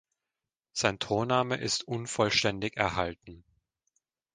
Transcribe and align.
Sein 0.73 0.97
Thronname 0.97 1.57
ist 1.57 1.87
unvollständig 1.87 2.75
erhalten. 2.75 3.43